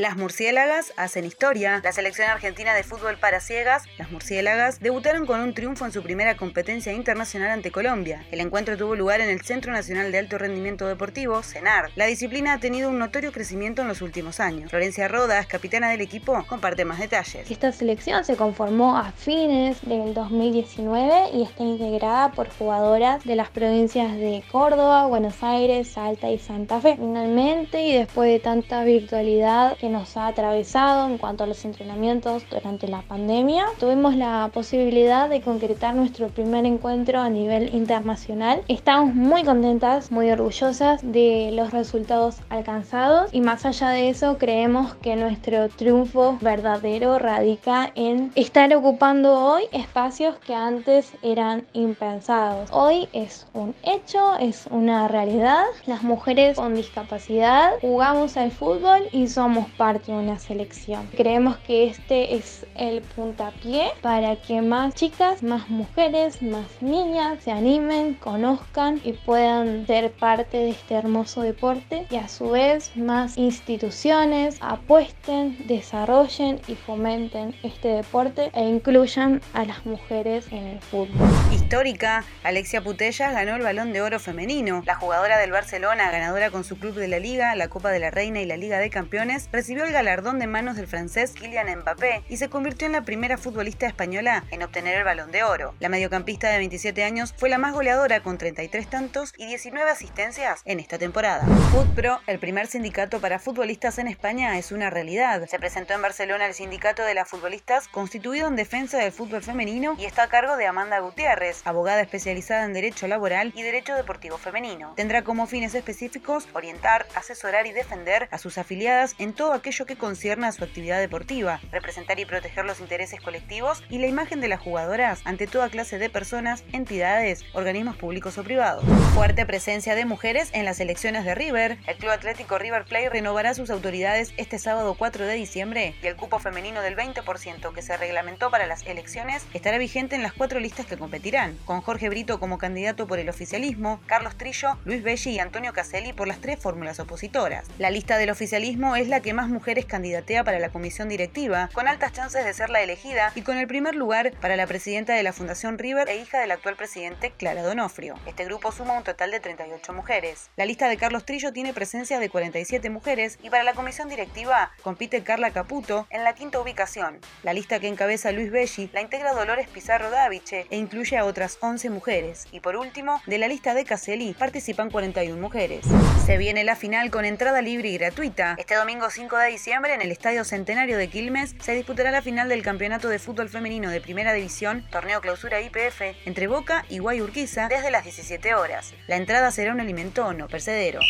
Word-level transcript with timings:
Las 0.00 0.16
murciélagas 0.16 0.92
hacen 0.96 1.24
historia. 1.24 1.80
La 1.82 1.90
selección 1.90 2.30
argentina 2.30 2.72
de 2.72 2.84
fútbol 2.84 3.18
para 3.18 3.40
ciegas, 3.40 3.82
las 3.98 4.12
murciélagas, 4.12 4.78
debutaron 4.78 5.26
con 5.26 5.40
un 5.40 5.54
triunfo 5.54 5.86
en 5.86 5.90
su 5.90 6.04
primera 6.04 6.36
competencia 6.36 6.92
internacional 6.92 7.50
ante 7.50 7.72
Colombia. 7.72 8.24
El 8.30 8.38
encuentro 8.38 8.76
tuvo 8.76 8.94
lugar 8.94 9.20
en 9.20 9.28
el 9.28 9.40
Centro 9.40 9.72
Nacional 9.72 10.12
de 10.12 10.18
Alto 10.18 10.38
Rendimiento 10.38 10.86
Deportivo, 10.86 11.42
CENAR. 11.42 11.90
La 11.96 12.06
disciplina 12.06 12.52
ha 12.52 12.60
tenido 12.60 12.90
un 12.90 13.00
notorio 13.00 13.32
crecimiento 13.32 13.82
en 13.82 13.88
los 13.88 14.00
últimos 14.00 14.38
años. 14.38 14.70
Florencia 14.70 15.08
Rodas, 15.08 15.48
capitana 15.48 15.90
del 15.90 16.00
equipo, 16.00 16.44
comparte 16.46 16.84
más 16.84 17.00
detalles. 17.00 17.50
Esta 17.50 17.72
selección 17.72 18.24
se 18.24 18.36
conformó 18.36 18.96
a 18.96 19.10
fines 19.10 19.78
del 19.82 20.14
2019 20.14 21.30
y 21.34 21.42
está 21.42 21.64
integrada 21.64 22.30
por 22.30 22.48
jugadoras 22.50 23.24
de 23.24 23.34
las 23.34 23.50
provincias 23.50 24.12
de 24.12 24.44
Córdoba, 24.52 25.06
Buenos 25.06 25.42
Aires, 25.42 25.88
Salta 25.88 26.30
y 26.30 26.38
Santa 26.38 26.80
Fe. 26.80 26.94
Finalmente, 26.94 27.82
y 27.82 27.96
después 27.96 28.30
de 28.30 28.38
tanta 28.38 28.84
virtualidad 28.84 29.76
nos 29.88 30.16
ha 30.16 30.26
atravesado 30.26 31.08
en 31.08 31.18
cuanto 31.18 31.44
a 31.44 31.46
los 31.46 31.64
entrenamientos 31.64 32.44
durante 32.50 32.88
la 32.88 33.02
pandemia. 33.02 33.64
Tuvimos 33.78 34.14
la 34.16 34.50
posibilidad 34.52 35.28
de 35.28 35.40
concretar 35.40 35.94
nuestro 35.94 36.28
primer 36.28 36.66
encuentro 36.66 37.20
a 37.20 37.30
nivel 37.30 37.74
internacional. 37.74 38.62
Estamos 38.68 39.14
muy 39.14 39.44
contentas, 39.44 40.10
muy 40.10 40.30
orgullosas 40.30 41.00
de 41.02 41.50
los 41.52 41.72
resultados 41.72 42.36
alcanzados 42.48 43.30
y 43.32 43.40
más 43.40 43.64
allá 43.64 43.90
de 43.90 44.08
eso 44.08 44.38
creemos 44.38 44.94
que 44.96 45.16
nuestro 45.16 45.68
triunfo 45.68 46.38
verdadero 46.40 47.18
radica 47.18 47.92
en 47.94 48.32
estar 48.34 48.74
ocupando 48.74 49.38
hoy 49.38 49.64
espacios 49.72 50.36
que 50.38 50.54
antes 50.54 51.12
eran 51.22 51.66
impensados. 51.72 52.68
Hoy 52.72 53.08
es 53.12 53.46
un 53.54 53.74
hecho, 53.82 54.36
es 54.38 54.66
una 54.70 55.08
realidad. 55.08 55.64
Las 55.86 56.02
mujeres 56.02 56.56
con 56.56 56.74
discapacidad 56.74 57.72
jugamos 57.80 58.36
al 58.36 58.50
fútbol 58.50 59.02
y 59.12 59.28
somos 59.28 59.68
parte 59.78 60.12
de 60.12 60.18
una 60.18 60.38
selección. 60.38 61.08
Creemos 61.16 61.56
que 61.58 61.86
este 61.86 62.34
es 62.34 62.66
el 62.74 63.00
puntapié 63.00 63.92
para 64.02 64.36
que 64.36 64.60
más 64.60 64.94
chicas, 64.94 65.42
más 65.42 65.70
mujeres, 65.70 66.42
más 66.42 66.66
niñas 66.82 67.42
se 67.42 67.52
animen, 67.52 68.14
conozcan 68.14 69.00
y 69.04 69.12
puedan 69.12 69.86
ser 69.86 70.10
parte 70.12 70.58
de 70.58 70.70
este 70.70 70.94
hermoso 70.94 71.42
deporte 71.42 72.06
y 72.10 72.16
a 72.16 72.28
su 72.28 72.50
vez 72.50 72.96
más 72.96 73.38
instituciones 73.38 74.58
apuesten, 74.60 75.56
desarrollen 75.66 76.60
y 76.66 76.74
fomenten 76.74 77.54
este 77.62 77.88
deporte 77.88 78.50
e 78.52 78.64
incluyan 78.64 79.40
a 79.54 79.64
las 79.64 79.86
mujeres 79.86 80.46
en 80.50 80.64
el 80.66 80.80
fútbol. 80.80 81.28
Histórica, 81.52 82.24
Alexia 82.42 82.82
Putellas 82.82 83.32
ganó 83.32 83.54
el 83.54 83.62
balón 83.62 83.92
de 83.92 84.02
oro 84.02 84.18
femenino. 84.18 84.82
La 84.84 84.96
jugadora 84.96 85.38
del 85.38 85.52
Barcelona, 85.52 86.10
ganadora 86.10 86.50
con 86.50 86.64
su 86.64 86.78
club 86.78 86.94
de 86.94 87.06
la 87.06 87.20
Liga, 87.20 87.54
la 87.54 87.68
Copa 87.68 87.90
de 87.90 88.00
la 88.00 88.10
Reina 88.10 88.40
y 88.40 88.46
la 88.46 88.56
Liga 88.56 88.78
de 88.78 88.90
Campeones, 88.90 89.48
recibió 89.52 89.67
el 89.68 89.92
galardón 89.92 90.38
de 90.38 90.46
manos 90.46 90.76
del 90.76 90.86
francés 90.86 91.32
Kylian 91.32 91.80
Mbappé 91.80 92.24
y 92.30 92.38
se 92.38 92.48
convirtió 92.48 92.86
en 92.86 92.92
la 92.92 93.02
primera 93.02 93.36
futbolista 93.36 93.86
española 93.86 94.44
en 94.50 94.62
obtener 94.62 94.96
el 94.96 95.04
balón 95.04 95.30
de 95.30 95.42
oro. 95.42 95.74
La 95.78 95.90
mediocampista 95.90 96.48
de 96.48 96.56
27 96.56 97.04
años 97.04 97.34
fue 97.36 97.50
la 97.50 97.58
más 97.58 97.74
goleadora 97.74 98.20
con 98.20 98.38
33 98.38 98.88
tantos 98.88 99.34
y 99.36 99.46
19 99.46 99.90
asistencias 99.90 100.62
en 100.64 100.80
esta 100.80 100.96
temporada. 100.96 101.44
FutPro, 101.70 102.18
el 102.26 102.38
primer 102.38 102.66
sindicato 102.66 103.20
para 103.20 103.38
futbolistas 103.38 103.98
en 103.98 104.08
España, 104.08 104.56
es 104.58 104.72
una 104.72 104.88
realidad. 104.88 105.46
Se 105.46 105.58
presentó 105.58 105.92
en 105.92 106.00
Barcelona 106.00 106.46
el 106.46 106.54
sindicato 106.54 107.02
de 107.02 107.12
las 107.12 107.28
futbolistas 107.28 107.88
constituido 107.88 108.48
en 108.48 108.56
defensa 108.56 108.96
del 108.96 109.12
fútbol 109.12 109.42
femenino 109.42 109.96
y 109.98 110.06
está 110.06 110.22
a 110.22 110.28
cargo 110.28 110.56
de 110.56 110.66
Amanda 110.66 110.98
Gutiérrez, 111.00 111.60
abogada 111.66 112.00
especializada 112.00 112.64
en 112.64 112.72
derecho 112.72 113.06
laboral 113.06 113.52
y 113.54 113.62
derecho 113.62 113.94
deportivo 113.94 114.38
femenino. 114.38 114.94
Tendrá 114.96 115.22
como 115.24 115.46
fines 115.46 115.74
específicos 115.74 116.48
orientar, 116.54 117.06
asesorar 117.14 117.66
y 117.66 117.72
defender 117.72 118.28
a 118.30 118.38
sus 118.38 118.56
afiliadas 118.56 119.14
en 119.18 119.34
todo 119.34 119.47
aquello 119.52 119.86
que 119.86 119.96
concierne 119.96 120.46
a 120.46 120.52
su 120.52 120.64
actividad 120.64 120.98
deportiva, 120.98 121.60
representar 121.70 122.18
y 122.18 122.24
proteger 122.24 122.64
los 122.64 122.80
intereses 122.80 123.20
colectivos 123.20 123.82
y 123.90 123.98
la 123.98 124.06
imagen 124.06 124.40
de 124.40 124.48
las 124.48 124.60
jugadoras 124.60 125.20
ante 125.24 125.46
toda 125.46 125.68
clase 125.68 125.98
de 125.98 126.10
personas, 126.10 126.64
entidades, 126.72 127.44
organismos 127.52 127.96
públicos 127.96 128.38
o 128.38 128.44
privados. 128.44 128.84
Fuerte 129.14 129.46
presencia 129.46 129.94
de 129.94 130.04
mujeres 130.04 130.50
en 130.52 130.64
las 130.64 130.80
elecciones 130.80 131.24
de 131.24 131.34
River. 131.34 131.78
El 131.86 131.96
Club 131.96 132.10
Atlético 132.10 132.58
River 132.58 132.84
Plate 132.84 133.10
renovará 133.10 133.54
sus 133.54 133.70
autoridades 133.70 134.32
este 134.36 134.58
sábado 134.58 134.94
4 134.98 135.26
de 135.26 135.34
diciembre 135.34 135.94
y 136.02 136.06
el 136.06 136.16
cupo 136.16 136.38
femenino 136.38 136.82
del 136.82 136.96
20% 136.96 137.72
que 137.72 137.82
se 137.82 137.96
reglamentó 137.96 138.50
para 138.50 138.66
las 138.66 138.86
elecciones 138.86 139.46
estará 139.54 139.78
vigente 139.78 140.16
en 140.16 140.22
las 140.22 140.32
cuatro 140.32 140.60
listas 140.60 140.86
que 140.86 140.96
competirán, 140.96 141.56
con 141.64 141.80
Jorge 141.80 142.08
Brito 142.08 142.40
como 142.40 142.58
candidato 142.58 143.06
por 143.06 143.18
el 143.18 143.28
oficialismo, 143.28 144.00
Carlos 144.06 144.36
Trillo, 144.36 144.78
Luis 144.84 145.02
Belli 145.02 145.18
y 145.30 145.38
Antonio 145.38 145.72
Caselli 145.72 146.12
por 146.12 146.28
las 146.28 146.40
tres 146.40 146.58
fórmulas 146.58 147.00
opositoras. 147.00 147.66
La 147.78 147.90
lista 147.90 148.18
del 148.18 148.30
oficialismo 148.30 148.96
es 148.96 149.08
la 149.08 149.20
que 149.20 149.34
más 149.34 149.37
mujeres 149.46 149.84
candidatea 149.84 150.42
para 150.42 150.58
la 150.58 150.70
comisión 150.70 151.08
directiva, 151.08 151.68
con 151.72 151.86
altas 151.86 152.12
chances 152.12 152.44
de 152.44 152.54
ser 152.54 152.70
la 152.70 152.82
elegida 152.82 153.32
y 153.34 153.42
con 153.42 153.58
el 153.58 153.66
primer 153.66 153.94
lugar 153.94 154.32
para 154.40 154.56
la 154.56 154.66
presidenta 154.66 155.14
de 155.14 155.22
la 155.22 155.32
Fundación 155.32 155.78
River 155.78 156.08
e 156.08 156.16
hija 156.16 156.40
del 156.40 156.50
actual 156.50 156.76
presidente 156.76 157.30
Clara 157.30 157.62
Donofrio. 157.62 158.14
Este 158.26 158.44
grupo 158.44 158.72
suma 158.72 158.94
un 158.94 159.04
total 159.04 159.30
de 159.30 159.40
38 159.40 159.92
mujeres. 159.92 160.50
La 160.56 160.64
lista 160.64 160.88
de 160.88 160.96
Carlos 160.96 161.24
Trillo 161.24 161.52
tiene 161.52 161.74
presencia 161.74 162.18
de 162.18 162.30
47 162.30 162.90
mujeres 162.90 163.38
y 163.42 163.50
para 163.50 163.62
la 163.64 163.74
comisión 163.74 164.08
directiva 164.08 164.72
compite 164.82 165.22
Carla 165.22 165.50
Caputo 165.50 166.06
en 166.10 166.24
la 166.24 166.34
quinta 166.34 166.58
ubicación. 166.58 167.20
La 167.42 167.52
lista 167.52 167.78
que 167.80 167.88
encabeza 167.88 168.32
Luis 168.32 168.50
Belli 168.50 168.68
la 168.92 169.00
integra 169.00 169.32
Dolores 169.32 169.68
Pizarro 169.68 170.10
Daviche 170.10 170.66
e 170.70 170.76
incluye 170.76 171.16
a 171.16 171.24
otras 171.24 171.58
11 171.60 171.90
mujeres. 171.90 172.46
Y 172.52 172.60
por 172.60 172.76
último, 172.76 173.20
de 173.26 173.38
la 173.38 173.48
lista 173.48 173.74
de 173.74 173.84
Caselli 173.84 174.34
participan 174.34 174.90
41 174.90 175.40
mujeres. 175.40 175.84
Se 176.24 176.36
viene 176.38 176.64
la 176.64 176.76
final 176.76 177.10
con 177.10 177.24
entrada 177.24 177.62
libre 177.62 177.88
y 177.88 177.98
gratuita. 177.98 178.54
Este 178.58 178.74
domingo 178.74 179.10
5 179.28 179.36
de 179.36 179.50
diciembre 179.50 179.92
en 179.92 180.00
el 180.00 180.10
Estadio 180.10 180.42
Centenario 180.42 180.96
de 180.96 181.10
Quilmes 181.10 181.54
se 181.60 181.74
disputará 181.74 182.10
la 182.10 182.22
final 182.22 182.48
del 182.48 182.62
Campeonato 182.62 183.10
de 183.10 183.18
Fútbol 183.18 183.50
Femenino 183.50 183.90
de 183.90 184.00
Primera 184.00 184.32
División, 184.32 184.86
torneo 184.90 185.20
clausura 185.20 185.60
IPF, 185.60 186.00
entre 186.24 186.46
Boca 186.46 186.86
y 186.88 186.96
Guayurquiza 186.96 187.68
desde 187.68 187.90
las 187.90 188.04
17 188.04 188.54
horas. 188.54 188.94
La 189.06 189.16
entrada 189.16 189.50
será 189.50 189.74
un 189.74 189.80
alimento 189.80 190.32
no 190.32 190.48
percedero. 190.48 191.00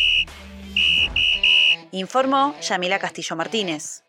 Informó 1.91 2.59
Yamila 2.59 2.99
Castillo 2.99 3.37
Martínez. 3.37 4.03